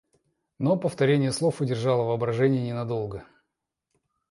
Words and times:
Но 0.57 0.77
повторение 0.77 1.31
слов 1.31 1.61
удержало 1.61 2.05
воображение 2.05 2.63
не 2.63 2.73
надолго. 2.73 3.23